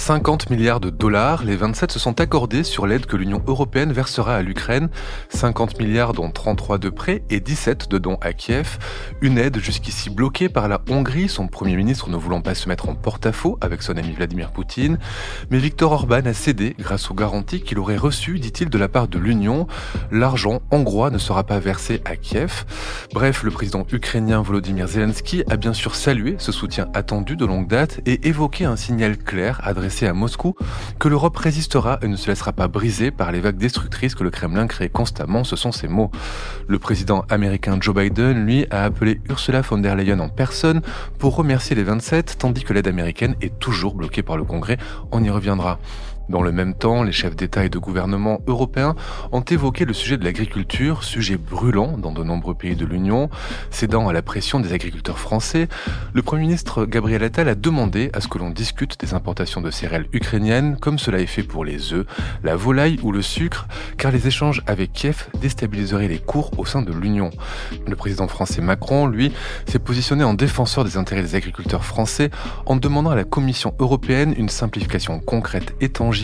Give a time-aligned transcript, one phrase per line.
[0.00, 4.34] 50 milliards de dollars, les 27 se sont accordés sur l'aide que l'Union européenne versera
[4.34, 4.88] à l'Ukraine.
[5.28, 8.78] 50 milliards dont 33 de prêts et 17 de dons à Kiev.
[9.20, 12.88] Une aide jusqu'ici bloquée par la Hongrie, son Premier ministre ne voulant pas se mettre
[12.88, 14.98] en porte-à-faux avec son ami Vladimir Poutine.
[15.50, 19.06] Mais Viktor Orban a cédé grâce aux garanties qu'il aurait reçues, dit-il, de la part
[19.06, 19.66] de l'Union.
[20.10, 22.64] L'argent hongrois ne sera pas versé à Kiev.
[23.12, 27.68] Bref, le président ukrainien Volodymyr Zelensky a bien sûr salué ce soutien attendu de longue
[27.68, 30.54] date et évoqué un signal clair adressé à Moscou
[30.98, 34.30] que l'Europe résistera et ne se laissera pas briser par les vagues destructrices que le
[34.30, 36.10] Kremlin crée constamment, ce sont ses mots.
[36.68, 40.80] Le président américain Joe Biden, lui, a appelé Ursula von der Leyen en personne
[41.18, 44.78] pour remercier les 27, tandis que l'aide américaine est toujours bloquée par le Congrès.
[45.12, 45.78] On y reviendra.
[46.30, 48.94] Dans le même temps, les chefs d'État et de gouvernement européens
[49.32, 53.28] ont évoqué le sujet de l'agriculture, sujet brûlant dans de nombreux pays de l'Union.
[53.72, 55.66] Cédant à la pression des agriculteurs français,
[56.14, 59.72] le Premier ministre Gabriel Attal a demandé à ce que l'on discute des importations de
[59.72, 62.06] céréales ukrainiennes, comme cela est fait pour les œufs,
[62.44, 63.66] la volaille ou le sucre,
[63.98, 67.30] car les échanges avec Kiev déstabiliseraient les cours au sein de l'Union.
[67.88, 69.32] Le président français Macron, lui,
[69.66, 72.30] s'est positionné en défenseur des intérêts des agriculteurs français
[72.66, 76.19] en demandant à la Commission européenne une simplification concrète et tangible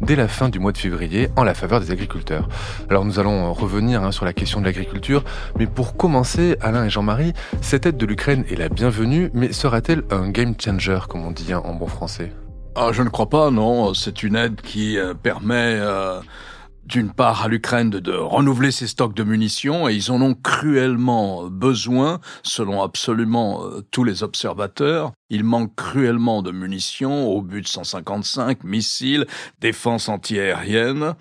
[0.00, 2.48] dès la fin du mois de février en la faveur des agriculteurs.
[2.90, 5.24] Alors nous allons revenir hein, sur la question de l'agriculture,
[5.58, 10.02] mais pour commencer, Alain et Jean-Marie, cette aide de l'Ukraine est la bienvenue, mais sera-t-elle
[10.10, 12.32] un game changer, comme on dit hein, en bon français?
[12.74, 13.94] Ah, Je ne crois pas, non.
[13.94, 15.78] C'est une aide qui euh, permet...
[15.78, 16.20] Euh,
[16.86, 20.34] d'une part à l'Ukraine de, de, renouveler ses stocks de munitions et ils en ont
[20.34, 25.12] cruellement besoin selon absolument euh, tous les observateurs.
[25.30, 29.26] Il manque cruellement de munitions au but 155, missiles,
[29.60, 31.14] défense antiaérienne.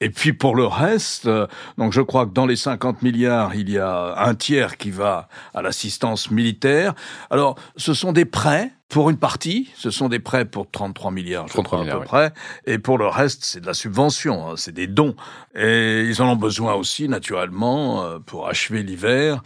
[0.00, 3.70] Et puis pour le reste, euh, donc je crois que dans les 50 milliards, il
[3.70, 6.94] y a un tiers qui va à l'assistance militaire.
[7.30, 11.46] Alors ce sont des prêts pour une partie, ce sont des prêts pour 33 milliards,
[11.46, 12.32] 33 milliards à peu près,
[12.64, 15.14] et pour le reste, c'est de la subvention, hein, c'est des dons.
[15.54, 19.42] Et ils en ont besoin aussi, naturellement, euh, pour achever l'hiver,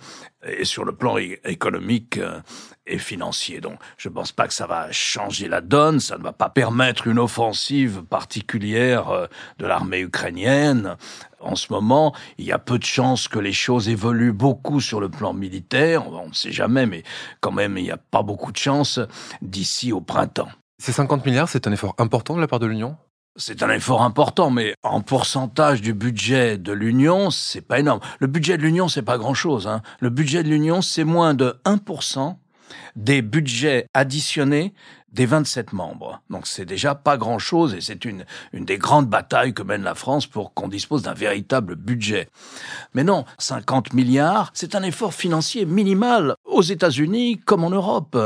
[0.47, 2.41] et sur le plan économique euh,
[2.87, 3.61] et financier.
[3.61, 6.49] Donc, je ne pense pas que ça va changer la donne, ça ne va pas
[6.49, 9.27] permettre une offensive particulière euh,
[9.59, 10.97] de l'armée ukrainienne,
[11.43, 15.01] en ce moment, il y a peu de chances que les choses évoluent beaucoup sur
[15.01, 16.09] le plan militaire.
[16.09, 17.03] On ne sait jamais, mais
[17.41, 19.01] quand même, il n'y a pas beaucoup de chances
[19.43, 20.49] d'ici au printemps.
[20.79, 22.97] Ces 50 milliards, c'est un effort important de la part de l'Union?
[23.37, 28.01] C'est un effort important, mais en pourcentage du budget de l'Union, c'est pas énorme.
[28.19, 29.67] Le budget de l'Union, c'est pas grand-chose.
[29.67, 29.81] Hein.
[30.01, 32.37] Le budget de l'Union, c'est moins de 1%
[32.97, 34.73] des budgets additionnés
[35.13, 36.21] des 27 membres.
[36.31, 39.95] Donc c'est déjà pas grand-chose et c'est une, une des grandes batailles que mène la
[39.95, 42.29] France pour qu'on dispose d'un véritable budget.
[42.95, 48.19] Mais non, 50 milliards, c'est un effort financier minimal aux États-Unis comme en Europe.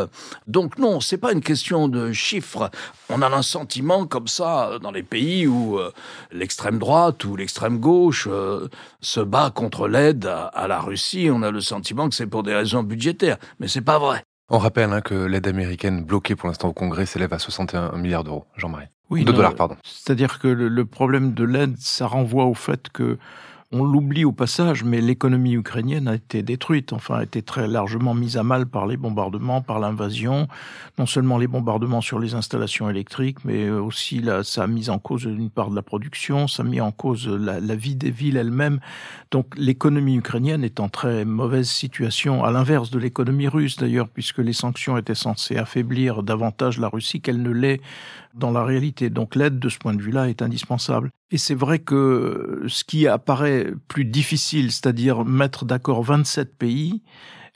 [0.46, 2.70] Donc non, c'est pas une question de chiffres.
[3.08, 5.92] On a un sentiment comme ça dans les pays où euh,
[6.30, 8.68] l'extrême droite ou l'extrême gauche euh,
[9.00, 11.28] se bat contre l'aide à, à la Russie.
[11.32, 14.22] On a le sentiment que c'est pour des raisons budgétaires, mais c'est pas vrai.
[14.48, 18.22] On rappelle hein, que l'aide américaine bloquée pour l'instant au Congrès s'élève à 61 milliards
[18.22, 18.46] d'euros.
[18.56, 18.86] Jean-Marie.
[19.10, 19.76] Oui, de dollars, pardon.
[19.84, 23.18] C'est-à-dire que le, problème de l'aide, ça renvoie au fait que
[23.72, 28.14] on l'oublie au passage, mais l'économie ukrainienne a été détruite, enfin a été très largement
[28.14, 30.46] mise à mal par les bombardements, par l'invasion.
[30.98, 35.50] Non seulement les bombardements sur les installations électriques, mais aussi là, ça en cause une
[35.50, 38.78] part de la production, ça a mis en cause la, la vie des villes elles-mêmes.
[39.30, 44.38] Donc l'économie ukrainienne est en très mauvaise situation, à l'inverse de l'économie russe d'ailleurs, puisque
[44.38, 47.80] les sanctions étaient censées affaiblir davantage la Russie qu'elle ne l'est
[48.36, 49.10] dans la réalité.
[49.10, 51.10] Donc l'aide de ce point de vue-là est indispensable.
[51.30, 57.02] Et c'est vrai que ce qui apparaît plus difficile, c'est-à-dire mettre d'accord 27 pays,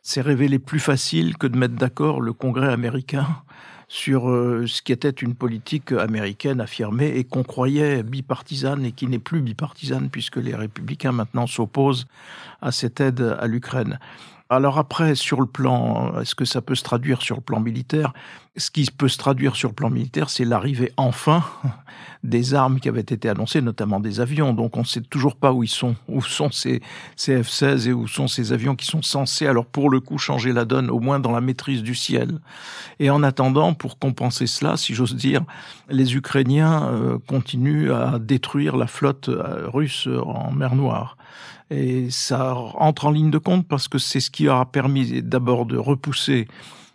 [0.02, 3.26] s'est révélé plus facile que de mettre d'accord le Congrès américain
[3.88, 9.06] sur euh, ce qui était une politique américaine affirmée et qu'on croyait bipartisane et qui
[9.06, 12.06] n'est plus bipartisane puisque les républicains maintenant s'opposent
[12.62, 13.98] à cette aide à l'Ukraine.
[14.52, 18.12] Alors après, sur le plan, est-ce que ça peut se traduire sur le plan militaire?
[18.56, 21.44] Ce qui peut se traduire sur le plan militaire, c'est l'arrivée enfin
[22.24, 24.52] des armes qui avaient été annoncées, notamment des avions.
[24.52, 26.82] Donc on ne sait toujours pas où ils sont, où sont ces,
[27.14, 30.52] ces F-16 et où sont ces avions qui sont censés, alors pour le coup, changer
[30.52, 32.40] la donne, au moins dans la maîtrise du ciel.
[32.98, 35.42] Et en attendant, pour compenser cela, si j'ose dire,
[35.88, 41.16] les Ukrainiens euh, continuent à détruire la flotte euh, russe en mer Noire.
[41.70, 45.66] Et ça entre en ligne de compte parce que c'est ce qui aura permis d'abord
[45.66, 46.48] de repousser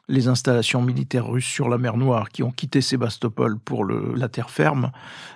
[0.08, 4.50] les installations militaires russes sur la mer Noire qui ont quitté Sébastopol pour la terre
[4.50, 4.92] ferme,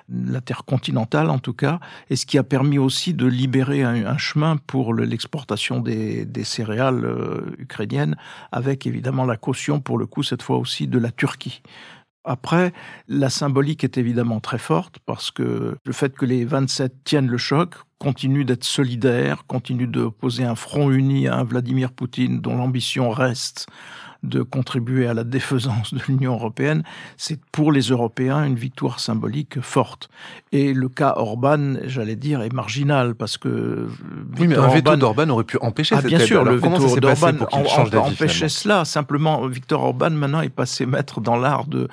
[0.09, 4.17] la terre continentale en tout cas, et ce qui a permis aussi de libérer un,
[4.17, 8.15] chemin pour l'exportation des, des, céréales euh, ukrainiennes,
[8.51, 11.61] avec évidemment la caution pour le coup cette fois aussi de la Turquie.
[12.25, 12.73] Après,
[13.07, 17.37] la symbolique est évidemment très forte parce que le fait que les 27 tiennent le
[17.37, 22.55] choc, continuent d'être solidaires, continuent de poser un front uni à un Vladimir Poutine dont
[22.55, 23.67] l'ambition reste
[24.23, 26.83] de contribuer à la défaisance de l'Union européenne,
[27.17, 30.09] c'est pour les Européens une victoire symbolique forte.
[30.51, 33.87] Et le cas Orban, j'allais dire, est marginal parce que
[34.37, 36.99] oui, mais un veto d'Orban aurait pu empêcher ah, cette bien sûr, Alors, le veto
[36.99, 38.85] d'Orban empêchait cela?
[38.85, 41.87] Simplement, Victor Orban maintenant est passé maître dans l'art de.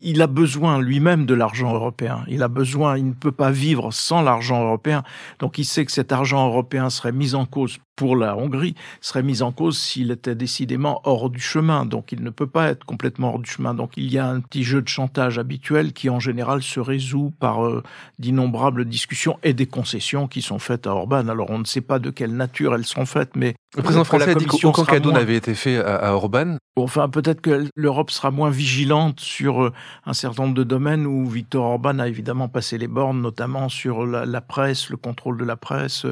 [0.00, 2.24] Il a besoin lui-même de l'argent européen.
[2.28, 2.96] Il a besoin.
[2.98, 5.02] Il ne peut pas vivre sans l'argent européen.
[5.38, 9.24] Donc, il sait que cet argent européen serait mis en cause pour la Hongrie serait
[9.24, 11.84] mis en cause s'il était décidément hors du chemin.
[11.84, 13.74] Donc il ne peut pas être complètement hors du chemin.
[13.74, 17.32] Donc il y a un petit jeu de chantage habituel qui en général se résout
[17.40, 17.82] par euh,
[18.20, 21.26] d'innombrables discussions et des concessions qui sont faites à Orban.
[21.26, 24.30] Alors on ne sait pas de quelle nature elles sont faites, mais le président français
[24.30, 26.56] a dit qu'aucun cadeau n'avait été fait à, à Orban.
[26.76, 29.72] Enfin, peut-être que l'Europe sera moins vigilante sur euh,
[30.06, 34.06] un certain nombre de domaines où Victor Orban a évidemment passé les bornes, notamment sur
[34.06, 36.06] la, la presse, le contrôle de la presse,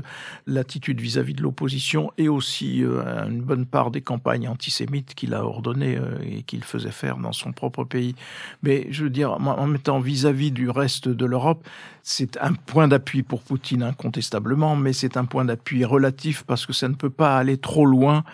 [0.49, 1.75] l'attitude vis-à-vis de l'opposition
[2.19, 6.64] et aussi euh, une bonne part des campagnes antisémites qu'il a ordonnées euh, et qu'il
[6.64, 8.14] faisait faire dans son propre pays.
[8.62, 11.67] Mais je veux dire, en mettant vis-à-vis du reste de l'Europe,
[12.02, 16.73] c'est un point d'appui pour Poutine incontestablement, mais c'est un point d'appui relatif parce que
[16.73, 18.25] ça ne peut pas aller trop loin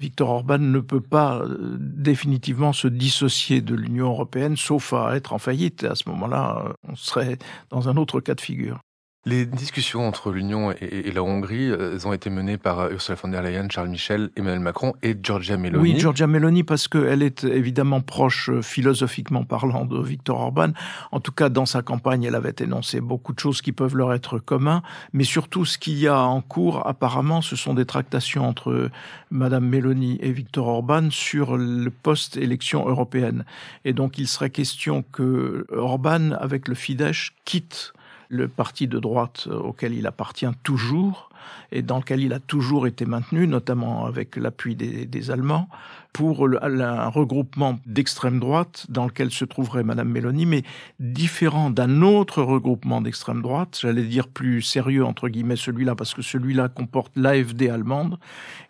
[0.00, 5.34] Victor Orban ne peut pas euh, définitivement se dissocier de l'Union européenne, sauf à être
[5.34, 5.84] en faillite.
[5.84, 7.36] À ce moment-là, on serait
[7.68, 8.80] dans un autre cas de figure.
[9.26, 13.42] Les discussions entre l'Union et, la Hongrie elles ont été menées par Ursula von der
[13.42, 15.92] Leyen, Charles Michel, Emmanuel Macron et Giorgia Meloni.
[15.92, 20.70] Oui, Giorgia Meloni parce qu'elle est évidemment proche euh, philosophiquement parlant de Viktor Orban.
[21.12, 24.14] En tout cas, dans sa campagne, elle avait énoncé beaucoup de choses qui peuvent leur
[24.14, 24.82] être communs,
[25.12, 28.88] mais surtout ce qu'il y a en cours, apparemment, ce sont des tractations entre
[29.30, 33.44] Madame Meloni et Viktor Orban sur le post-élection européenne.
[33.84, 37.92] Et donc, il serait question que Orban, avec le Fidesz, quitte
[38.30, 41.30] le parti de droite auquel il appartient toujours
[41.72, 45.68] et dans lequel il a toujours été maintenu, notamment avec l'appui des, Allemands,
[46.12, 50.62] pour le, un regroupement d'extrême droite dans lequel se trouverait Madame Mélanie, mais
[50.98, 56.22] différent d'un autre regroupement d'extrême droite, j'allais dire plus sérieux entre guillemets celui-là, parce que
[56.22, 58.18] celui-là comporte l'AFD allemande,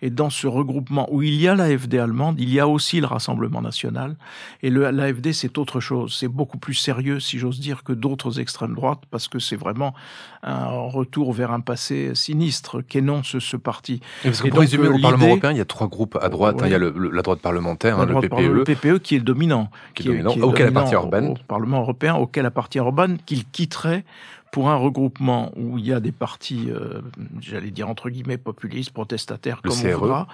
[0.03, 3.07] et dans ce regroupement où il y a l'AFD allemande, il y a aussi le
[3.07, 4.17] Rassemblement national,
[4.63, 8.75] et l'AFD c'est autre chose, c'est beaucoup plus sérieux, si j'ose dire, que d'autres extrêmes
[8.75, 9.95] droites, parce que c'est vraiment
[10.43, 14.01] un retour vers un passé sinistre qu'énonce ce parti.
[14.25, 16.57] Et parce que pour résumer, au Parlement européen, il y a trois groupes à droite.
[16.57, 16.65] Ouais.
[16.65, 18.53] Hein, il y a le, le, la droite parlementaire, hein, droite le PPE.
[18.53, 19.71] Le PPE qui est dominant.
[19.95, 21.23] Qui, qui est dominant, qui est auquel appartient Orban.
[21.25, 24.05] Au, au Parlement européen, auquel appartient Orban, qu'il quitterait
[24.51, 27.01] pour un regroupement où il y a des partis, euh,
[27.41, 29.97] j'allais dire entre guillemets populistes, protestataires, le comme CRE.
[29.97, 30.29] on voudra,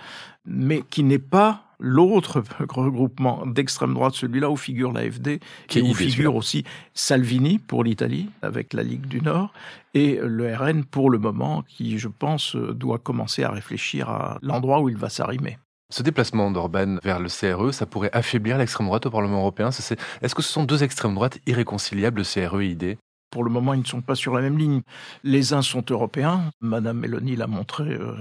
[0.46, 5.93] mais qui n'est pas l'autre regroupement d'extrême droite, celui-là où figure l'AFD, qui et où
[5.93, 6.64] figure aussi
[6.94, 9.52] Salvini pour l'Italie, avec la Ligue du Nord,
[9.93, 14.81] et le RN pour le moment, qui, je pense, doit commencer à réfléchir à l'endroit
[14.81, 15.58] où il va s'arrimer.
[15.88, 19.69] Ce déplacement d'Orban vers le CRE, ça pourrait affaiblir l'extrême droite au Parlement européen.
[19.70, 22.96] Est-ce que ce sont deux extrêmes droites irréconciliables, CRE et ID
[23.31, 24.82] pour le moment, ils ne sont pas sur la même ligne.
[25.24, 28.14] Les uns sont européens, Madame Mélanie l'a montré euh,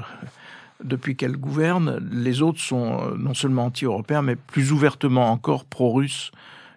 [0.84, 2.00] depuis qu'elle gouverne.
[2.12, 6.32] Les autres sont euh, non seulement anti-européens, mais plus ouvertement encore pro-russes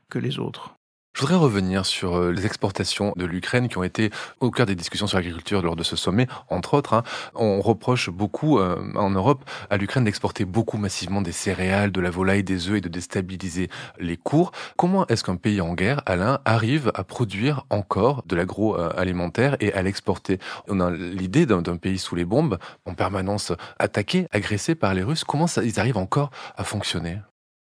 [0.08, 0.77] que les autres.
[1.18, 4.76] Je voudrais revenir sur euh, les exportations de l'Ukraine qui ont été au cœur des
[4.76, 6.28] discussions sur l'agriculture lors de ce sommet.
[6.48, 7.02] Entre autres, hein,
[7.34, 12.10] on reproche beaucoup euh, en Europe à l'Ukraine d'exporter beaucoup massivement des céréales, de la
[12.10, 14.52] volaille, des œufs et de déstabiliser les cours.
[14.76, 19.82] Comment est-ce qu'un pays en guerre, Alain, arrive à produire encore de l'agroalimentaire et à
[19.82, 20.38] l'exporter?
[20.68, 25.24] On a l'idée d'un pays sous les bombes, en permanence attaqué, agressé par les Russes.
[25.24, 27.18] Comment ils arrivent encore à fonctionner?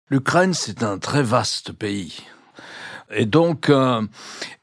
[0.08, 2.22] L'Ukraine, c'est un très vaste pays.
[3.10, 4.02] Et donc, euh,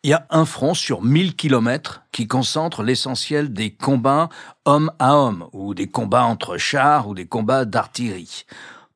[0.04, 4.30] il y a un front sur 1000 kilomètres qui concentre l'essentiel des combats
[4.66, 8.46] homme à homme, ou des combats entre chars, ou des combats d'artillerie.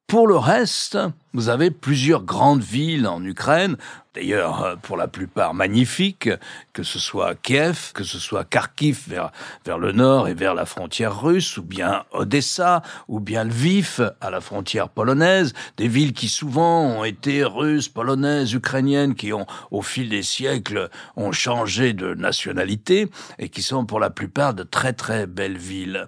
[0.08, 1.00] Pour le reste,
[1.34, 3.78] vous avez plusieurs grandes villes en Ukraine,
[4.14, 6.30] d'ailleurs pour la plupart magnifiques,
[6.72, 9.32] que ce soit Kiev, que ce soit Kharkiv vers,
[9.66, 14.30] vers le nord et vers la frontière russe, ou bien Odessa, ou bien Lviv à
[14.30, 19.82] la frontière polonaise, des villes qui souvent ont été russes, polonaises, ukrainiennes, qui ont au
[19.82, 24.94] fil des siècles ont changé de nationalité et qui sont pour la plupart de très
[24.94, 26.08] très belles villes.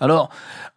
[0.00, 0.30] Alors,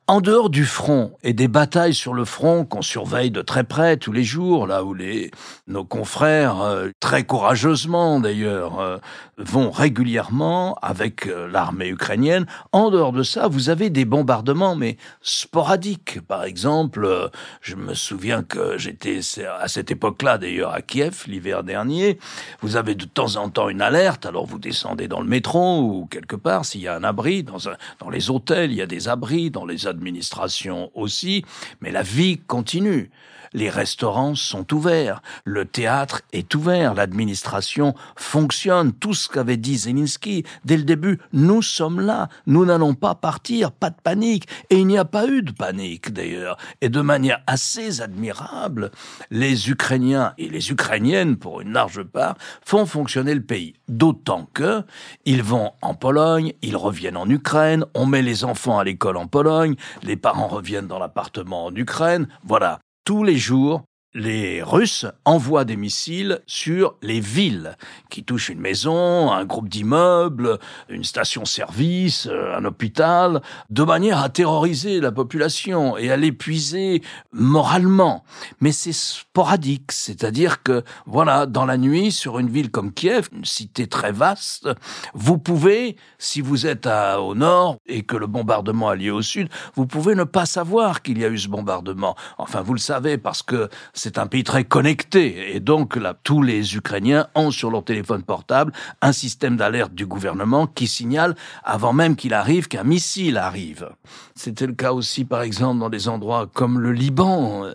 [0.09, 3.97] En dehors du front et des batailles sur le front qu'on surveille de très près
[3.97, 5.31] tous les jours, là où les,
[5.67, 8.99] nos confrères, euh, très courageusement d'ailleurs, euh,
[9.37, 14.95] vont régulièrement avec euh, l'armée ukrainienne, en dehors de ça, vous avez des bombardements, mais
[15.21, 16.21] sporadiques.
[16.25, 19.19] Par exemple, je me souviens que j'étais
[19.59, 22.17] à cette époque-là d'ailleurs à Kiev l'hiver dernier,
[22.61, 26.05] vous avez de temps en temps une alerte, alors vous descendez dans le métro ou
[26.05, 28.87] quelque part, s'il y a un abri, dans, un, dans les hôtels, il y a
[28.87, 31.43] des abris, dans les administration aussi,
[31.81, 33.09] mais la vie continue.
[33.53, 38.93] Les restaurants sont ouverts, le théâtre est ouvert, l'administration fonctionne.
[38.93, 43.71] Tout ce qu'avait dit Zelensky dès le début, nous sommes là, nous n'allons pas partir,
[43.71, 44.47] pas de panique.
[44.69, 46.57] Et il n'y a pas eu de panique d'ailleurs.
[46.81, 48.91] Et de manière assez admirable,
[49.31, 52.35] les Ukrainiens et les Ukrainiennes, pour une large part,
[52.65, 53.73] font fonctionner le pays.
[53.87, 54.83] D'autant que
[55.25, 59.27] ils vont en Pologne, ils reviennent en Ukraine, on met les enfants à l'école en
[59.27, 62.27] Pologne, les parents reviennent dans l'appartement en Ukraine.
[62.43, 62.79] Voilà.
[63.07, 63.85] Tous les jours,
[64.17, 67.77] les Russes envoient des missiles sur les villes
[68.09, 70.57] qui touchent une maison, un groupe d'immeubles,
[70.89, 78.23] une station-service, un hôpital, de manière à terroriser la population et à l'épuiser moralement.
[78.59, 83.45] Mais c'est sporadique, c'est-à-dire que, voilà, dans la nuit, sur une ville comme Kiev, une
[83.45, 84.67] cité très vaste,
[85.13, 86.87] vous pouvez, si vous êtes
[87.19, 91.03] au nord et que le bombardement a lieu au sud, vous pouvez ne pas savoir
[91.03, 92.15] qu'il y a eu ce bombardement.
[92.39, 96.41] Enfin, vous le savez parce que c'est un pays très connecté et donc là, tous
[96.41, 98.71] les Ukrainiens ont sur leur téléphone portable
[99.01, 103.89] un système d'alerte du gouvernement qui signale avant même qu'il arrive qu'un missile arrive.
[104.35, 107.65] C'était le cas aussi par exemple dans des endroits comme le Liban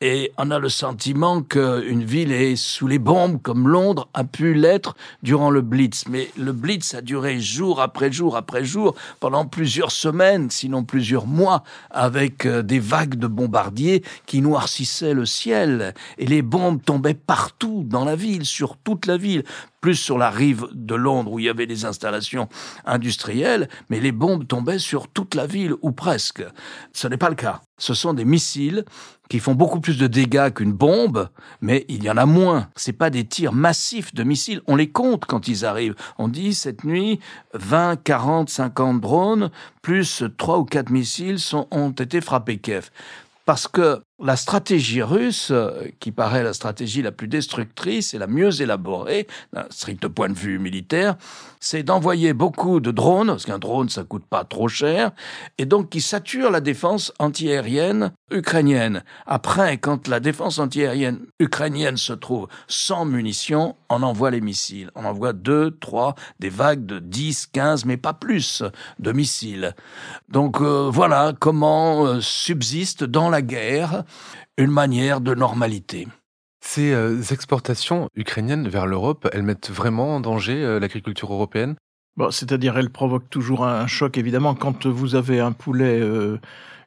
[0.00, 4.54] et on a le sentiment qu'une ville est sous les bombes comme Londres a pu
[4.54, 6.04] l'être durant le Blitz.
[6.08, 11.26] Mais le Blitz a duré jour après jour après jour pendant plusieurs semaines, sinon plusieurs
[11.26, 17.14] mois, avec euh, des vagues de bombardiers qui noircissaient le ciel et les bombes tombaient
[17.14, 19.44] partout dans la ville, sur toute la ville
[19.80, 22.48] plus sur la rive de Londres où il y avait des installations
[22.84, 26.44] industrielles, mais les bombes tombaient sur toute la ville ou presque.
[26.92, 27.60] Ce n'est pas le cas.
[27.78, 28.84] Ce sont des missiles
[29.30, 31.28] qui font beaucoup plus de dégâts qu'une bombe,
[31.60, 32.68] mais il y en a moins.
[32.76, 34.60] C'est pas des tirs massifs de missiles.
[34.66, 35.94] On les compte quand ils arrivent.
[36.18, 37.20] On dit cette nuit
[37.54, 39.50] 20, 40, 50 drones
[39.82, 42.90] plus trois ou quatre missiles sont, ont été frappés Kiev.
[43.46, 48.26] Parce que la stratégie russe, euh, qui paraît la stratégie la plus destructrice et la
[48.26, 51.16] mieux élaborée, d'un strict point de vue militaire,
[51.60, 55.12] c'est d'envoyer beaucoup de drones, parce qu'un drone, ça coûte pas trop cher,
[55.58, 59.02] et donc qui sature la défense antiaérienne ukrainienne.
[59.26, 64.90] Après, quand la défense antiaérienne ukrainienne se trouve sans munitions, on envoie les missiles.
[64.94, 68.62] On envoie deux, trois, des vagues de 10, 15, mais pas plus
[68.98, 69.74] de missiles.
[70.28, 74.04] Donc euh, voilà comment euh, subsiste dans la guerre
[74.56, 76.06] une manière de normalité.
[76.60, 81.76] Ces euh, exportations ukrainiennes vers l'Europe, elles mettent vraiment en danger euh, l'agriculture européenne?
[82.16, 84.54] Bon, C'est-à-dire, elles provoquent toujours un, choc, évidemment.
[84.54, 86.38] Quand vous avez un poulet euh,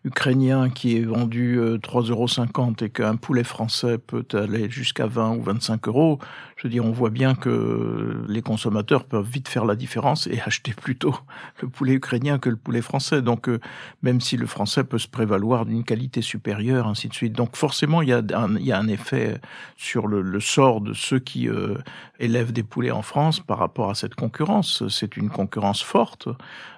[0.03, 5.41] ukrainien qui est vendu 3,50 euros et qu'un poulet français peut aller jusqu'à 20 ou
[5.41, 6.19] 25 euros,
[6.63, 10.39] je veux dire, on voit bien que les consommateurs peuvent vite faire la différence et
[10.45, 11.13] acheter plutôt
[11.61, 13.21] le poulet ukrainien que le poulet français.
[13.21, 13.59] Donc, euh,
[14.01, 17.33] même si le français peut se prévaloir d'une qualité supérieure, ainsi de suite.
[17.33, 19.41] Donc, forcément, il y a un, effet
[19.75, 21.75] sur le, le sort de ceux qui euh,
[22.21, 24.87] élèvent des poulets en France par rapport à cette concurrence.
[24.87, 26.29] C'est une concurrence forte.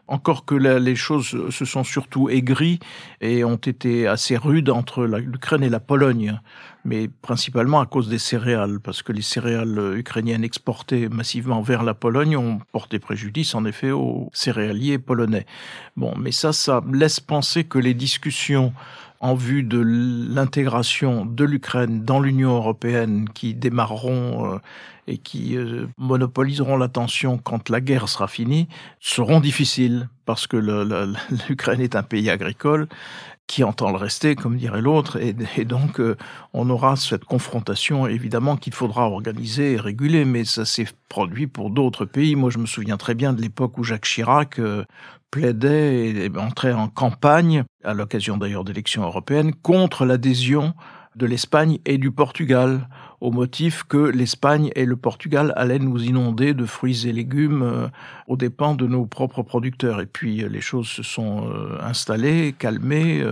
[0.08, 2.80] Encore que les choses se sont surtout aigries
[3.22, 6.40] et ont été assez rudes entre l'Ukraine et la Pologne
[6.86, 11.94] mais principalement à cause des céréales, parce que les céréales ukrainiennes exportées massivement vers la
[11.94, 15.46] Pologne ont porté préjudice en effet aux céréaliers polonais.
[15.98, 18.72] Bon, mais ça, ça laisse penser que les discussions
[19.20, 24.58] en vue de l'intégration de l'Ukraine dans l'Union européenne qui démarreront euh,
[25.08, 28.68] et qui euh, monopoliseront l'attention quand la guerre sera finie
[29.00, 30.58] seront difficiles parce que
[31.50, 32.88] l'Ukraine est un pays agricole
[33.48, 35.34] qui entend le rester, comme dirait l'autre, et,
[35.66, 36.18] donc euh,
[36.54, 41.70] on aura cette confrontation évidemment qu'il faudra organiser et réguler, mais ça s'est produit pour
[41.70, 42.36] d'autres pays.
[42.36, 44.84] Moi, je me souviens très bien de l'époque où Jacques Chirac euh,
[45.30, 50.74] plaidait et entrait en campagne, à l'occasion d'ailleurs d'élections européennes, contre l'adhésion
[51.16, 52.88] de l'Espagne et du Portugal
[53.22, 57.88] au motif que l'Espagne et le Portugal allaient nous inonder de fruits et légumes euh,
[58.28, 60.02] aux dépens de nos propres producteurs.
[60.02, 63.24] Et puis euh, les choses se sont euh, installées, calmées,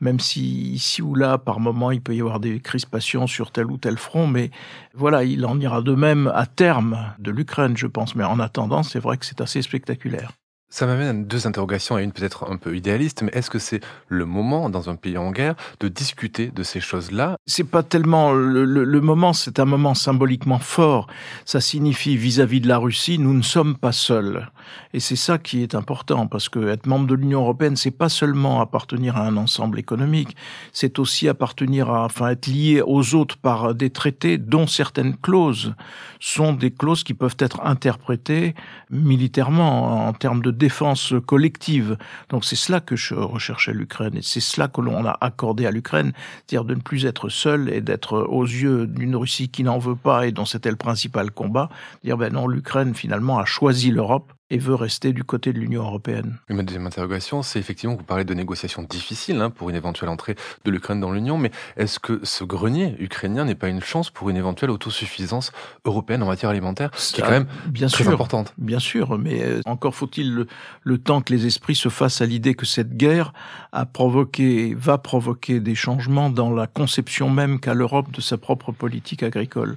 [0.00, 3.66] même si ici ou là, par moment, il peut y avoir des crispations sur tel
[3.66, 4.50] ou tel front, mais
[4.94, 8.14] voilà, il en ira de même à terme de l'Ukraine, je pense.
[8.14, 10.32] Mais en attendant, c'est vrai que c'est assez spectaculaire.
[10.74, 13.78] Ça m'amène à deux interrogations, et une peut-être un peu idéaliste, mais est-ce que c'est
[14.08, 17.36] le moment, dans un pays en guerre, de discuter de ces choses-là?
[17.46, 21.06] C'est pas tellement le, le, moment, c'est un moment symboliquement fort.
[21.44, 24.50] Ça signifie vis-à-vis de la Russie, nous ne sommes pas seuls.
[24.92, 28.08] Et c'est ça qui est important, parce que être membre de l'Union européenne, c'est pas
[28.08, 30.34] seulement appartenir à un ensemble économique,
[30.72, 35.76] c'est aussi appartenir à, enfin, être lié aux autres par des traités dont certaines clauses
[36.18, 38.56] sont des clauses qui peuvent être interprétées
[38.90, 41.98] militairement en termes de défense collective.
[42.30, 45.70] Donc c'est cela que je recherchais l'Ukraine et c'est cela que l'on a accordé à
[45.70, 49.78] l'Ukraine, c'est-à-dire de ne plus être seul et d'être aux yeux d'une Russie qui n'en
[49.78, 51.68] veut pas et dont c'était le principal combat,
[52.02, 55.82] dire ben non, l'Ukraine finalement a choisi l'Europe et veut rester du côté de l'Union
[55.82, 56.38] européenne.
[56.50, 60.36] ma deuxième interrogation, c'est effectivement, vous parlez de négociations difficiles hein, pour une éventuelle entrée
[60.64, 64.28] de l'Ukraine dans l'Union, mais est-ce que ce grenier ukrainien n'est pas une chance pour
[64.28, 65.50] une éventuelle autosuffisance
[65.86, 68.52] européenne en matière alimentaire, qui est quand même bien très sûr, importante?
[68.58, 70.46] Bien sûr, mais euh, encore faut-il le,
[70.82, 73.32] le, temps que les esprits se fassent à l'idée que cette guerre
[73.72, 78.72] a provoqué, va provoquer des changements dans la conception même qu'a l'Europe de sa propre
[78.72, 79.76] politique agricole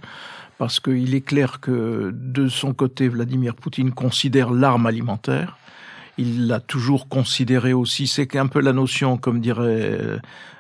[0.58, 5.58] parce qu'il est clair que de son côté, Vladimir Poutine considère l'arme alimentaire.
[6.18, 8.08] Il l'a toujours considéré aussi.
[8.08, 10.20] C'est un peu la notion, comme diraient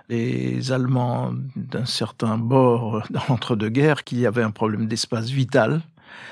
[0.09, 5.81] les Allemands d'un certain bord dans l'entre-deux-guerres, qu'il y avait un problème d'espace vital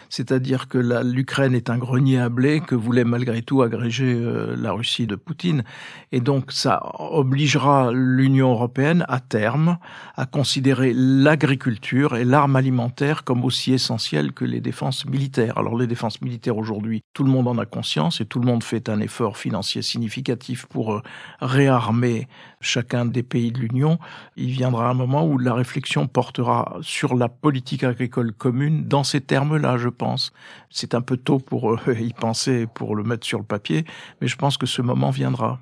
[0.10, 4.72] c'est-à-dire que l'Ukraine est un grenier à blé que voulait malgré tout agréger euh, la
[4.72, 5.63] Russie de Poutine.
[6.12, 9.77] Et donc ça obligera l'Union européenne à terme
[10.15, 15.58] à considérer l'agriculture et l'arme alimentaire comme aussi essentielles que les défenses militaires.
[15.58, 18.63] Alors les défenses militaires aujourd'hui, tout le monde en a conscience et tout le monde
[18.63, 21.01] fait un effort financier significatif pour euh,
[21.41, 22.27] réarmer
[22.62, 24.00] chacun des pays de l'Union.
[24.36, 29.22] Il viendra un moment où la réflexion portera sur la politique agricole commune dans ces
[29.22, 30.32] termes-là, je pense.
[30.70, 33.86] C'est un peu tôt pour euh, y penser, pour le mettre sur le papier,
[34.22, 35.60] mais je pense que ce moment viendra.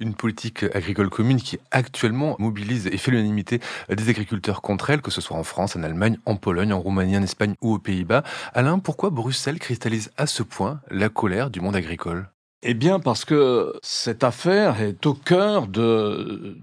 [0.00, 5.12] Une politique agricole commune qui actuellement mobilise et fait l'unanimité des agriculteurs contre elle, que
[5.12, 8.24] ce soit en France, en Allemagne, en Pologne, en Roumanie, en Espagne ou aux Pays-Bas.
[8.54, 12.28] Alain, pourquoi Bruxelles cristallise à ce point la colère du monde agricole?
[12.64, 16.58] Eh bien parce que cette affaire est au cœur de,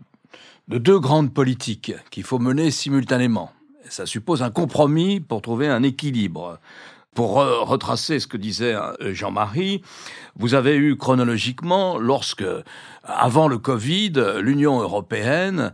[0.67, 3.51] de deux grandes politiques qu'il faut mener simultanément.
[3.91, 6.59] Ça suppose un compromis pour trouver un équilibre.
[7.13, 9.81] Pour retracer ce que disait euh, Jean-Marie,
[10.37, 12.45] vous avez eu chronologiquement, lorsque,
[13.03, 15.73] avant le Covid, l'Union européenne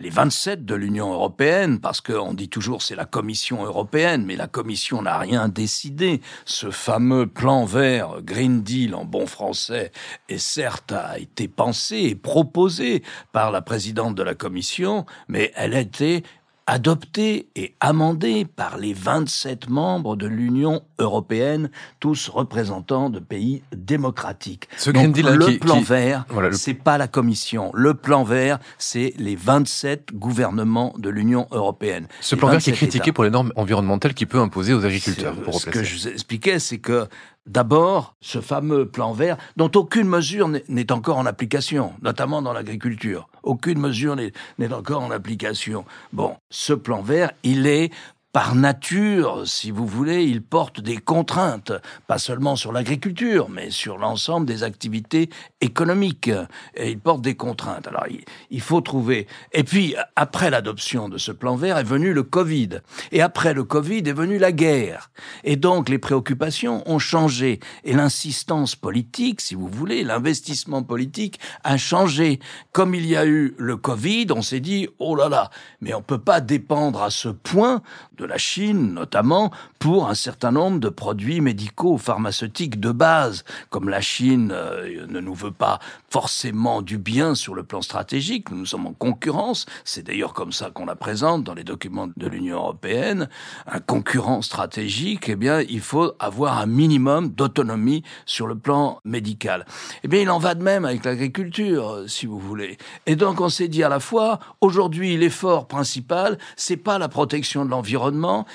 [0.00, 4.46] les 27 de l'Union européenne, parce qu'on dit toujours c'est la Commission européenne, mais la
[4.46, 6.22] Commission n'a rien décidé.
[6.46, 9.92] Ce fameux plan vert, Green Deal en bon français,
[10.30, 15.74] est certes a été pensé et proposé par la présidente de la Commission, mais elle
[15.74, 16.22] a été
[16.70, 24.68] adopté et amendé par les 27 membres de l'Union européenne, tous représentants de pays démocratiques.
[24.76, 27.72] Ce Donc, le plan vert, voilà, c'est pas la Commission.
[27.74, 32.06] Le plan vert, c'est les 27 gouvernements de l'Union européenne.
[32.20, 33.14] Ce plan vert qui est critiqué États.
[33.14, 35.34] pour les normes environnementales qu'il peut imposer aux agriculteurs.
[35.42, 37.08] Pour ce que je vous expliquais, c'est que
[37.46, 43.28] D'abord, ce fameux plan vert, dont aucune mesure n'est encore en application, notamment dans l'agriculture.
[43.42, 45.84] Aucune mesure n'est encore en application.
[46.12, 47.90] Bon, ce plan vert, il est
[48.32, 51.72] par nature, si vous voulez, il porte des contraintes,
[52.06, 56.30] pas seulement sur l'agriculture, mais sur l'ensemble des activités économiques.
[56.76, 57.88] Et il porte des contraintes.
[57.88, 58.06] Alors,
[58.50, 59.26] il faut trouver.
[59.52, 62.80] Et puis, après l'adoption de ce plan vert est venu le Covid.
[63.10, 65.10] Et après le Covid est venue la guerre.
[65.42, 67.58] Et donc, les préoccupations ont changé.
[67.82, 72.38] Et l'insistance politique, si vous voulez, l'investissement politique a changé.
[72.70, 76.02] Comme il y a eu le Covid, on s'est dit, oh là là, mais on
[76.02, 77.82] peut pas dépendre à ce point
[78.20, 83.44] de la Chine notamment, pour un certain nombre de produits médicaux pharmaceutiques de base.
[83.70, 85.78] Comme la Chine euh, ne nous veut pas
[86.10, 90.70] forcément du bien sur le plan stratégique, nous sommes en concurrence, c'est d'ailleurs comme ça
[90.70, 93.28] qu'on la présente dans les documents de l'Union européenne,
[93.66, 99.64] un concurrent stratégique, eh bien, il faut avoir un minimum d'autonomie sur le plan médical.
[100.04, 102.76] Eh bien, il en va de même avec l'agriculture, si vous voulez.
[103.06, 107.64] Et donc, on s'est dit à la fois, aujourd'hui, l'effort principal, c'est pas la protection
[107.64, 108.09] de l'environnement,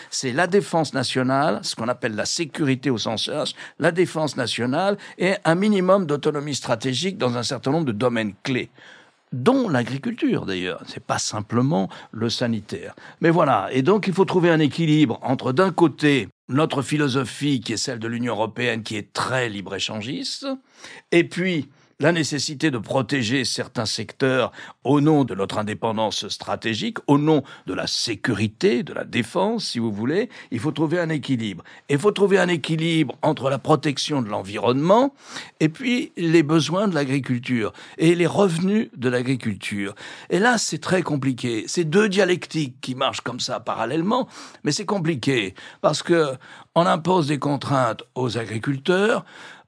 [0.10, 4.98] c'est la défense nationale, ce qu'on appelle la sécurité au sens large, la défense nationale
[5.18, 8.70] et un minimum d'autonomie stratégique dans un certain nombre de domaines clés
[9.34, 12.96] dont l'agriculture d'ailleurs, c'est pas simplement le sanitaire.
[13.22, 17.74] Mais voilà, et donc il faut trouver un équilibre entre d'un côté notre philosophie qui
[17.74, 20.48] est celle de l'Union européenne qui est très libre-échangiste,
[21.12, 24.52] et puis la nécessité de protéger certains secteurs
[24.84, 29.80] au nom de notre indépendance stratégique, au nom de la sécurité, de la défense, si
[29.80, 30.30] vous voulez.
[30.52, 31.64] Il faut trouver un équilibre.
[31.88, 35.14] Et il faut trouver un équilibre entre la protection de l'environnement
[35.60, 39.96] et puis les besoins de l'agriculture et les revenus de l'agriculture.
[40.30, 41.64] Et là, c'est très compliqué.
[41.68, 44.28] C'est deux dialectiques qui marchent comme ça parallèlement,
[44.64, 46.36] mais c'est compliqué parce que
[46.76, 49.24] on impose des contraintes aux agriculteurs,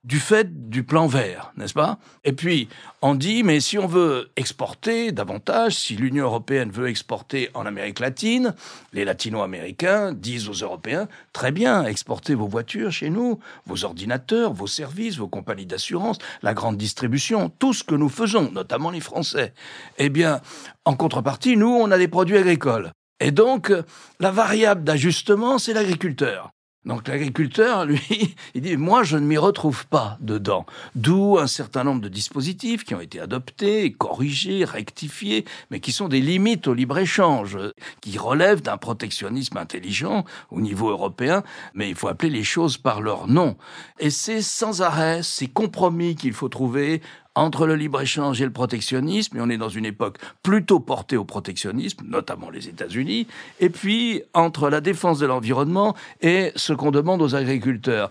[0.08, 2.00] du fait du plan vert, n'est-ce pas?
[2.24, 2.70] Et puis,
[3.02, 8.00] on dit, mais si on veut exporter davantage, si l'Union européenne veut exporter en Amérique
[8.00, 8.56] latine,
[8.93, 14.65] les latino-américains disent aux Européens, très bien, exportez vos voitures chez nous, vos ordinateurs, vos
[14.65, 19.54] services, vos compagnies d'assurance, la grande distribution, tout ce que nous faisons, notamment les Français.
[19.98, 20.39] Eh bien,
[20.86, 22.91] en contrepartie, nous, on a des produits agricoles.
[23.20, 23.74] Et donc,
[24.22, 26.52] la variable d'ajustement, c'est l'agriculteur.
[26.88, 30.65] Donc l'agriculteur, lui, il dit, moi, je ne m'y retrouve pas dedans.
[30.95, 36.08] D'où un certain nombre de dispositifs qui ont été adoptés, corrigés, rectifiés, mais qui sont
[36.08, 37.58] des limites au libre-échange,
[38.00, 43.02] qui relèvent d'un protectionnisme intelligent au niveau européen, mais il faut appeler les choses par
[43.02, 43.58] leur nom.
[44.00, 47.02] Et c'est sans arrêt ces compromis qu'il faut trouver
[47.38, 51.23] entre le libre-échange et le protectionnisme, et on est dans une époque plutôt portée au
[51.23, 53.28] protectionnisme, notamment les États-Unis,
[53.60, 58.10] et puis entre la défense de l'environnement et ce qu'on demande aux agriculteurs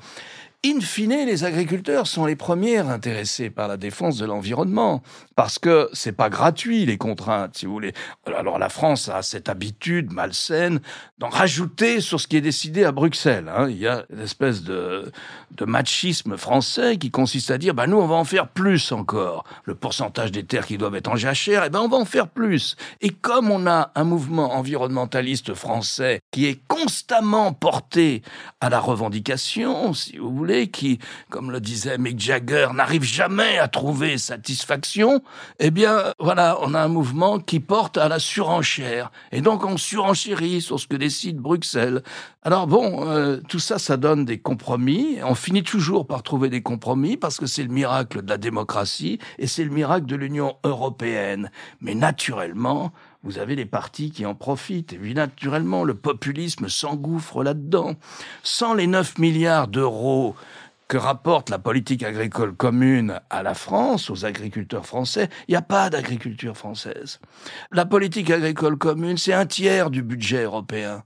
[0.67, 5.03] in fine, les agriculteurs sont les premiers intéressés par la défense de l'environnement,
[5.37, 7.93] parce que c'est pas gratuit les contraintes, si vous voulez.
[8.27, 10.81] Alors la France a cette habitude malsaine
[11.19, 13.51] d'en rajouter sur ce qui est décidé à Bruxelles.
[13.55, 13.69] Hein.
[13.71, 15.13] Il y a une espèce de,
[15.53, 19.45] de machisme français qui consiste à dire, bah nous on va en faire plus encore.
[19.65, 22.29] Le pourcentage des terres qui doivent être en jachère, eh ben on va en faire
[22.29, 22.77] plus.
[23.01, 28.23] Et comme on a un mouvement environnementaliste français qui est constamment porté
[28.61, 30.99] à la revendication, si vous voulez, qui,
[31.31, 35.23] comme le disait Mick Jagger, n'arrive jamais à trouver satisfaction,
[35.59, 39.11] eh bien, voilà, on a un mouvement qui porte à la surenchère.
[39.33, 42.03] Et donc, on surenchérit sur ce que décide Bruxelles.
[42.43, 45.19] Alors bon, euh, tout ça, ça donne des compromis.
[45.25, 49.19] On finit toujours par trouver des compromis parce que c'est le miracle de la démocratie
[49.39, 51.51] et c'est le miracle de l'Union européenne.
[51.81, 52.93] Mais naturellement,
[53.27, 54.93] vous avez les partis qui en profitent.
[54.93, 57.97] Et puis naturellement, le populisme s'engouffre là-dedans.
[58.45, 60.37] Sans les 9 milliards d'euros
[60.89, 65.63] que rapporte la politique agricole commune à la France, aux agriculteurs français, il n'y a
[65.63, 67.21] pas d'agriculture française.
[67.73, 71.03] La politique agricole commune, c'est un tiers du budget européen.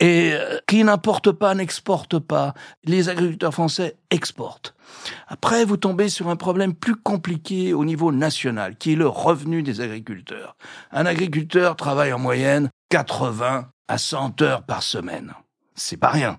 [0.00, 2.54] Et euh, qui n'importe pas n'exporte pas.
[2.84, 4.74] Les agriculteurs français exportent.
[5.28, 9.62] Après, vous tombez sur un problème plus compliqué au niveau national, qui est le revenu
[9.62, 10.56] des agriculteurs.
[10.90, 15.32] Un agriculteur travaille en moyenne 80 à 100 heures par semaine.
[15.76, 16.38] C'est pas rien.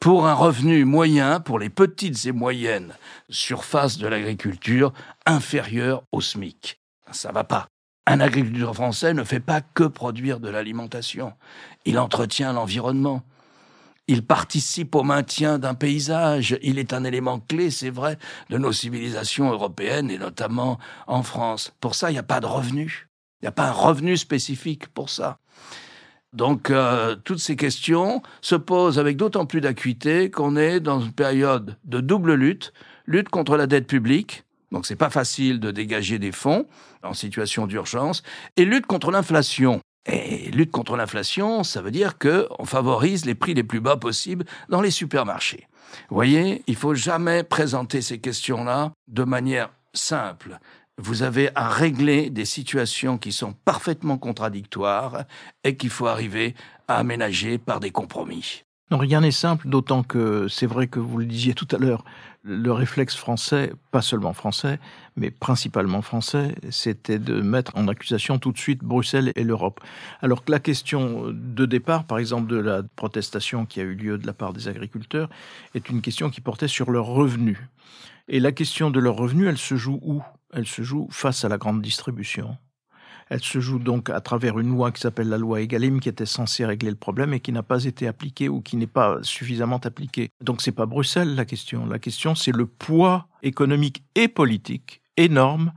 [0.00, 2.94] Pour un revenu moyen, pour les petites et moyennes
[3.28, 4.92] surfaces de l'agriculture,
[5.24, 6.80] inférieur au SMIC.
[7.12, 7.68] Ça va pas.
[8.06, 11.32] Un agriculteur français ne fait pas que produire de l'alimentation.
[11.84, 13.22] Il entretient l'environnement.
[14.06, 16.56] Il participe au maintien d'un paysage.
[16.62, 18.16] Il est un élément clé, c'est vrai,
[18.50, 20.78] de nos civilisations européennes et notamment
[21.08, 21.72] en France.
[21.80, 23.08] Pour ça, il n'y a pas de revenu.
[23.40, 25.38] Il n'y a pas un revenu spécifique pour ça.
[26.36, 31.12] Donc, euh, toutes ces questions se posent avec d'autant plus d'acuité qu'on est dans une
[31.12, 32.74] période de double lutte,
[33.06, 36.66] lutte contre la dette publique, donc c'est pas facile de dégager des fonds
[37.02, 38.22] en situation d'urgence,
[38.58, 39.80] et lutte contre l'inflation.
[40.04, 43.96] Et lutte contre l'inflation, ça veut dire que on favorise les prix les plus bas
[43.96, 45.66] possibles dans les supermarchés.
[46.10, 50.58] Vous voyez, il faut jamais présenter ces questions-là de manière simple.
[50.98, 55.24] Vous avez à régler des situations qui sont parfaitement contradictoires
[55.62, 56.54] et qu'il faut arriver
[56.88, 58.62] à aménager par des compromis.
[58.90, 62.04] Non, rien n'est simple, d'autant que c'est vrai que vous le disiez tout à l'heure,
[62.44, 64.78] le réflexe français, pas seulement français,
[65.16, 69.80] mais principalement français, c'était de mettre en accusation tout de suite Bruxelles et l'Europe.
[70.22, 74.18] Alors que la question de départ, par exemple, de la protestation qui a eu lieu
[74.18, 75.28] de la part des agriculteurs,
[75.74, 77.58] est une question qui portait sur leurs revenus.
[78.28, 80.22] Et la question de leurs revenus, elle se joue où?
[80.52, 82.56] Elle se joue face à la grande distribution.
[83.28, 86.26] Elle se joue donc à travers une loi qui s'appelle la loi Egalim, qui était
[86.26, 89.80] censée régler le problème et qui n'a pas été appliquée ou qui n'est pas suffisamment
[89.84, 90.30] appliquée.
[90.40, 91.86] Donc c'est pas Bruxelles la question.
[91.86, 95.72] La question c'est le poids économique et politique énorme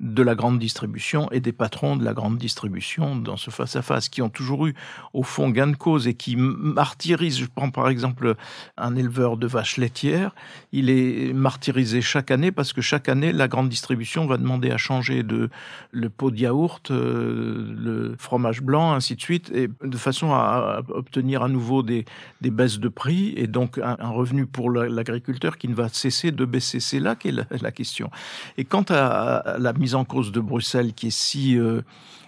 [0.00, 4.22] de la grande distribution et des patrons de la grande distribution dans ce face-à-face, qui
[4.22, 4.74] ont toujours eu,
[5.12, 7.38] au fond, gain de cause et qui martyrisent.
[7.38, 8.34] Je prends par exemple
[8.76, 10.34] un éleveur de vaches laitières.
[10.72, 14.76] Il est martyrisé chaque année parce que chaque année, la grande distribution va demander à
[14.76, 15.50] changer de
[15.90, 20.82] le pot de yaourt, euh, le fromage blanc, ainsi de suite, et de façon à
[20.88, 22.04] obtenir à nouveau des,
[22.40, 26.44] des baisses de prix et donc un, revenu pour l'agriculteur qui ne va cesser de
[26.44, 26.80] baisser.
[26.80, 28.10] C'est là qu'est la, la, question.
[28.58, 31.82] Et quant à, la mise en cause de Bruxelles, qui est si euh,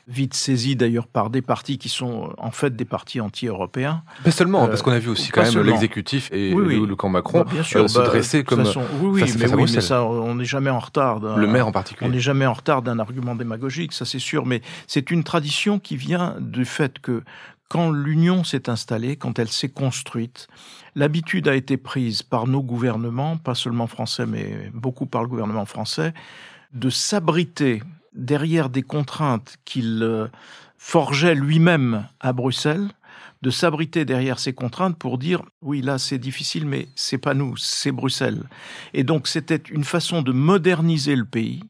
[0.08, 4.02] vite saisie d'ailleurs par des partis qui sont en fait des partis anti-européens.
[4.22, 7.40] Pas seulement, hein, parce qu'on a vu aussi quand même l'exécutif et le, camp Macron
[7.40, 8.64] bah, bien sûr, euh, se bah, dresser comme.
[8.66, 11.20] Façon, oui, oui, mais, oui mais, ça, on n'est jamais en retard.
[11.20, 12.10] Le maire en particulier.
[12.10, 15.78] On n'est jamais en retard d'un argument démagogique, ça c'est sûr, mais c'est une tradition
[15.78, 17.22] qui vient du fait que
[17.68, 20.46] quand l'Union s'est installée, quand elle s'est construite,
[20.94, 25.64] l'habitude a été prise par nos gouvernements, pas seulement français, mais beaucoup par le gouvernement
[25.64, 26.14] français,
[26.76, 27.82] de s'abriter
[28.14, 30.28] derrière des contraintes qu'il euh,
[30.76, 32.88] forgeait lui-même à Bruxelles,
[33.42, 37.56] de s'abriter derrière ces contraintes pour dire oui là c'est difficile mais c'est pas nous
[37.56, 38.44] c'est Bruxelles
[38.94, 41.62] et donc c'était une façon de moderniser le pays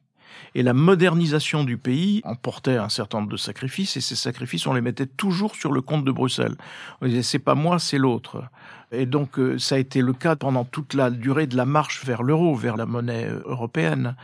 [0.56, 4.72] et la modernisation du pays emportait un certain nombre de sacrifices, et ces sacrifices, on
[4.72, 6.56] les mettait toujours sur le compte de Bruxelles.
[7.02, 8.42] On disait, c'est pas moi, c'est l'autre.
[8.90, 12.06] Et donc, euh, ça a été le cas pendant toute la durée de la marche
[12.06, 14.16] vers l'euro, vers la monnaie euh, européenne,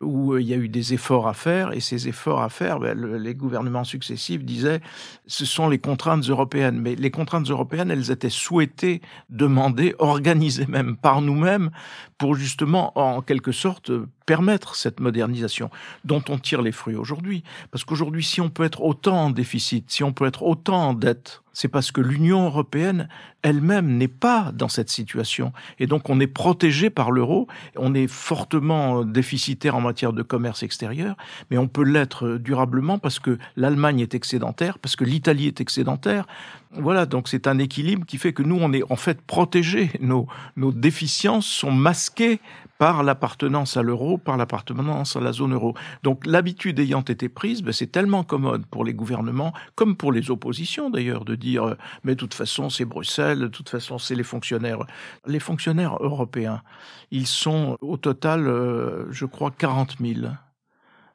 [0.00, 1.72] où euh, il y a eu des efforts à faire.
[1.72, 4.80] Et ces efforts à faire, ben, les gouvernements successifs disaient,
[5.26, 6.80] ce sont les contraintes européennes.
[6.80, 11.70] Mais les contraintes européennes, elles étaient souhaitées, demandées, organisées même par nous-mêmes,
[12.16, 13.90] pour justement, en quelque sorte,
[14.26, 15.70] permettre cette modernisation
[16.04, 17.44] dont on tire les fruits aujourd'hui.
[17.70, 20.94] Parce qu'aujourd'hui, si on peut être autant en déficit, si on peut être autant en
[20.94, 23.08] dette, c'est parce que l'Union européenne
[23.42, 25.52] elle-même n'est pas dans cette situation.
[25.78, 30.62] Et donc on est protégé par l'euro, on est fortement déficitaire en matière de commerce
[30.62, 31.16] extérieur,
[31.50, 36.26] mais on peut l'être durablement parce que l'Allemagne est excédentaire, parce que l'Italie est excédentaire.
[36.72, 39.90] Voilà, donc c'est un équilibre qui fait que nous, on est en fait protégés.
[40.00, 40.26] Nos,
[40.56, 42.40] nos déficiences sont masquées
[42.78, 45.74] par l'appartenance à l'euro, par l'appartenance à la zone euro.
[46.04, 50.30] Donc l'habitude ayant été prise, ben, c'est tellement commode pour les gouvernements, comme pour les
[50.30, 54.14] oppositions d'ailleurs, de dire euh, mais de toute façon c'est Bruxelles, de toute façon c'est
[54.14, 54.84] les fonctionnaires.
[55.26, 56.62] Les fonctionnaires européens,
[57.10, 60.30] ils sont au total, euh, je crois, 40 000.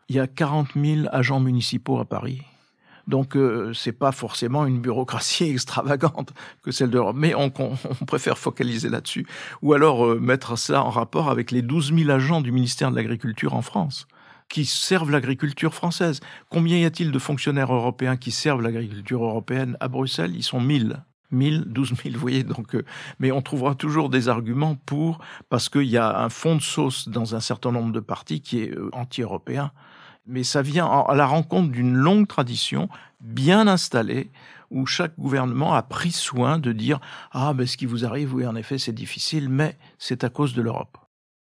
[0.10, 2.42] Il y a 40 000 agents municipaux à Paris.
[3.08, 8.38] Donc euh, c'est pas forcément une bureaucratie extravagante que celle d'Europe, mais on, on, préfère
[8.38, 9.26] focaliser là-dessus,
[9.62, 12.96] ou alors euh, mettre ça en rapport avec les 12 000 agents du ministère de
[12.96, 14.08] l'Agriculture en France
[14.50, 16.20] qui servent l'agriculture française.
[16.50, 20.34] Combien y a-t-il de fonctionnaires européens qui servent l'agriculture européenne à Bruxelles?
[20.36, 21.02] Ils sont 1000.
[21.32, 22.44] 1000, 12 000, vous voyez.
[22.44, 22.86] Donc, euh,
[23.20, 27.10] mais on trouvera toujours des arguments pour, parce qu'il y a un fond de sauce
[27.10, 29.72] dans un certain nombre de partis qui est euh, anti-européen
[30.26, 34.32] mais ça vient à la rencontre d'une longue tradition bien installée
[34.72, 37.00] où chaque gouvernement a pris soin de dire
[37.32, 40.54] ah ben ce qui vous arrive oui en effet c'est difficile mais c'est à cause
[40.54, 40.98] de l'Europe.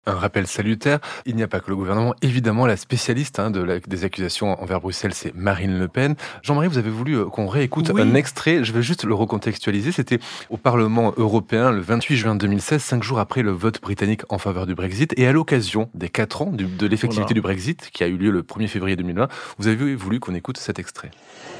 [0.06, 3.80] Un rappel salutaire, il n'y a pas que le gouvernement, évidemment la spécialiste hein, de
[3.86, 6.14] des accusations envers Bruxelles, c'est Marine Le Pen.
[6.42, 10.18] Jean-Marie, vous avez voulu euh, qu'on réécoute un extrait, je vais juste le recontextualiser, c'était
[10.48, 14.66] au Parlement européen le 28 juin 2016, cinq jours après le vote britannique en faveur
[14.66, 18.16] du Brexit, et à l'occasion des quatre ans de l'effectivité du Brexit, qui a eu
[18.16, 21.10] lieu le 1er février 2020, vous avez voulu qu'on écoute cet extrait.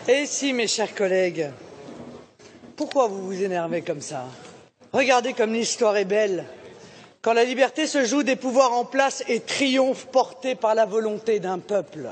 [0.09, 1.51] Et si, mes chers collègues,
[2.77, 4.24] pourquoi vous vous énervez comme ça?
[4.92, 6.44] Regardez comme l'histoire est belle
[7.22, 11.40] quand la liberté se joue des pouvoirs en place et triomphe porté par la volonté
[11.40, 12.09] d'un peuple.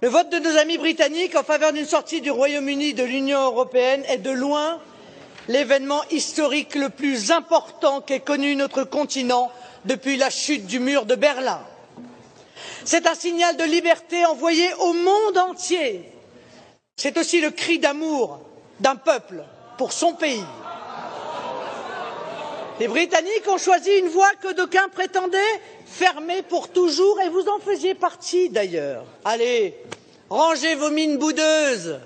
[0.00, 4.02] Le vote de nos amis britanniques en faveur d'une sortie du Royaume-Uni de l'Union européenne
[4.08, 4.80] est de loin
[5.48, 9.50] l'événement historique le plus important qu'ait connu notre continent
[9.84, 11.60] depuis la chute du mur de Berlin.
[12.84, 16.10] C'est un signal de liberté envoyé au monde entier.
[16.96, 18.40] C'est aussi le cri d'amour
[18.80, 19.44] d'un peuple
[19.78, 20.42] pour son pays.
[22.82, 25.38] Les Britanniques ont choisi une voie que d'aucuns prétendaient
[25.86, 29.04] fermer pour toujours, et vous en faisiez partie d'ailleurs.
[29.24, 29.76] Allez,
[30.28, 32.00] rangez vos mines boudeuses,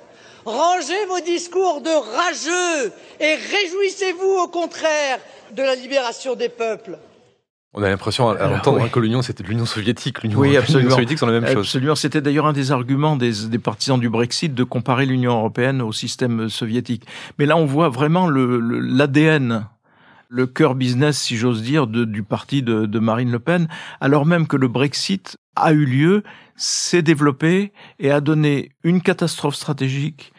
[0.45, 5.19] rangez vos discours de rageux, et réjouissez-vous au contraire
[5.53, 6.99] de la libération des peuples.
[7.73, 10.25] On a l'impression à l'entendre que l'Union, c'était l'Union soviétique.
[10.25, 11.65] L'Union oui, soviétique sont la même chose.
[11.65, 11.95] Absolument.
[11.95, 15.93] C'était d'ailleurs un des arguments des, des, partisans du Brexit de comparer l'Union européenne au
[15.93, 17.05] système soviétique.
[17.39, 19.67] Mais là, on voit vraiment l'ADN
[20.29, 23.69] le, cœur business, si j'ose dire, du parti de, Marine Le Pen,
[24.01, 26.23] alors même que le Brexit a eu lieu,
[26.57, 30.33] s'est développé et a donné une catastrophe stratégique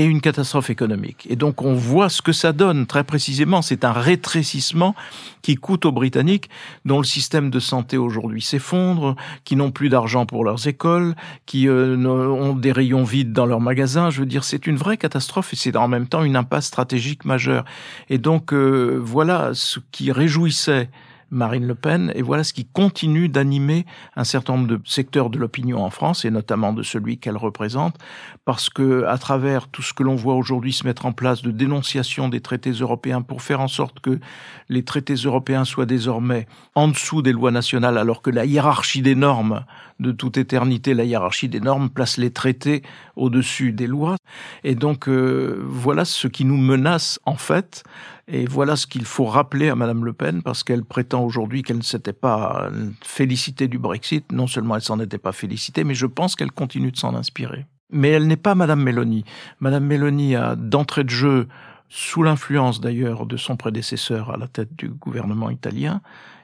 [0.00, 1.26] et une catastrophe économique.
[1.28, 3.60] Et donc on voit ce que ça donne très précisément.
[3.60, 4.94] C'est un rétrécissement
[5.42, 6.48] qui coûte aux Britanniques,
[6.86, 11.68] dont le système de santé aujourd'hui s'effondre, qui n'ont plus d'argent pour leurs écoles, qui
[11.68, 14.08] euh, ont des rayons vides dans leurs magasins.
[14.08, 17.26] Je veux dire, c'est une vraie catastrophe et c'est en même temps une impasse stratégique
[17.26, 17.66] majeure.
[18.08, 20.88] Et donc euh, voilà ce qui réjouissait
[21.30, 25.38] Marine Le Pen, et voilà ce qui continue d'animer un certain nombre de secteurs de
[25.38, 27.96] l'opinion en France, et notamment de celui qu'elle représente,
[28.44, 31.50] parce que à travers tout ce que l'on voit aujourd'hui se mettre en place de
[31.50, 34.18] dénonciation des traités européens pour faire en sorte que
[34.68, 39.14] les traités européens soient désormais en dessous des lois nationales, alors que la hiérarchie des
[39.14, 39.64] normes
[40.00, 42.82] de toute éternité, la hiérarchie des normes place les traités
[43.16, 44.16] au-dessus des lois.
[44.64, 47.84] Et donc euh, voilà ce qui nous menace en fait.
[48.32, 51.78] Et voilà ce qu'il faut rappeler à Madame Le Pen, parce qu'elle prétend aujourd'hui qu'elle
[51.78, 52.70] ne s'était pas
[53.02, 54.30] félicitée du Brexit.
[54.30, 57.66] Non seulement elle s'en était pas félicitée, mais je pense qu'elle continue de s'en inspirer.
[57.90, 59.24] Mais elle n'est pas Madame Mélanie.
[59.58, 61.48] Madame Mélanie a d'entrée de jeu,
[61.88, 66.00] sous l'influence d'ailleurs de son prédécesseur à la tête du gouvernement italien,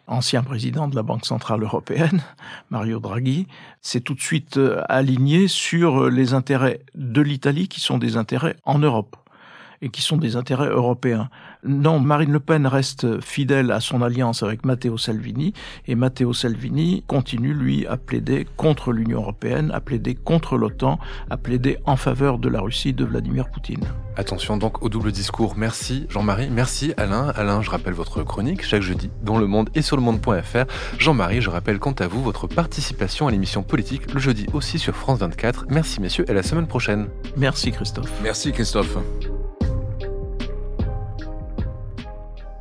[0.08, 2.20] ancien président de la Banque centrale européenne,
[2.70, 3.46] Mario Draghi,
[3.80, 8.56] s'est tout de suite euh, aligné sur les intérêts de l'Italie qui sont des intérêts
[8.64, 9.16] en Europe
[9.82, 11.28] et qui sont des intérêts européens.
[11.64, 15.52] Non, Marine Le Pen reste fidèle à son alliance avec Matteo Salvini
[15.86, 20.98] et Matteo Salvini continue, lui, à plaider contre l'Union européenne, à plaider contre l'OTAN,
[21.30, 23.84] à plaider en faveur de la Russie de Vladimir Poutine.
[24.16, 25.54] Attention donc au double discours.
[25.56, 27.32] Merci Jean-Marie, merci Alain.
[27.36, 30.64] Alain, je rappelle votre chronique chaque jeudi dans Le Monde et sur le monde.fr.
[30.98, 34.94] Jean-Marie, je rappelle quant à vous votre participation à l'émission politique le jeudi aussi sur
[34.94, 35.66] France 24.
[35.68, 37.08] Merci messieurs et à la semaine prochaine.
[37.36, 38.10] Merci Christophe.
[38.22, 38.96] Merci Christophe.